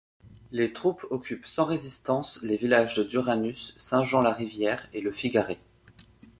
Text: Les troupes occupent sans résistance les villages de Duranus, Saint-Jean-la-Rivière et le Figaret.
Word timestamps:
Les 0.51 0.73
troupes 0.73 1.05
occupent 1.11 1.45
sans 1.45 1.65
résistance 1.65 2.41
les 2.41 2.57
villages 2.57 2.95
de 2.95 3.03
Duranus, 3.03 3.75
Saint-Jean-la-Rivière 3.77 4.89
et 4.93 4.99
le 5.01 5.11
Figaret. 5.11 5.59